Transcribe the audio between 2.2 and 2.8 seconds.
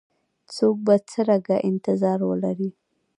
ولري؟